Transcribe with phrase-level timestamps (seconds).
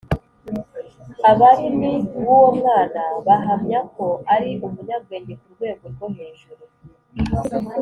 [1.29, 1.91] abarimi
[2.21, 6.63] b’uwo mwana bahamya ko ari umunyabwenge ku rwego rwo hejuru